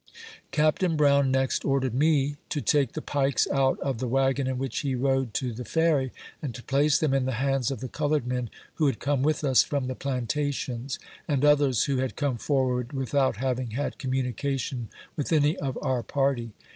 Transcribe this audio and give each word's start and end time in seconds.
Capt. 0.49 0.97
Brown 0.97 1.29
next 1.29 1.63
ordered 1.63 1.93
me 1.93 2.35
to 2.49 2.59
take 2.59 2.93
the 2.93 3.03
pikes 3.03 3.47
out 3.51 3.79
of 3.81 3.99
the 3.99 4.07
wagon 4.07 4.47
in 4.47 4.57
which 4.57 4.79
he 4.79 4.95
rode 4.95 5.31
to 5.35 5.53
the 5.53 5.63
Ferry, 5.63 6.11
and 6.41 6.55
to 6.55 6.63
place 6.63 6.97
them 6.97 7.13
in 7.13 7.25
the 7.25 7.33
hands 7.33 7.69
of 7.69 7.81
the 7.81 7.87
colored 7.87 8.25
men 8.25 8.49
who 8.77 8.87
had 8.87 8.97
come 8.97 9.21
with 9.21 9.43
us 9.43 9.61
from 9.61 9.85
the 9.85 9.93
plantations, 9.93 10.97
and 11.27 11.45
others 11.45 11.83
who 11.83 11.97
had 11.97 12.15
come 12.15 12.37
forward 12.39 12.93
without 12.93 13.35
having 13.37 13.69
had 13.77 13.99
communication 13.99 14.89
with 15.15 15.31
any 15.31 15.55
of 15.57 15.77
our 15.83 16.01
party. 16.01 16.51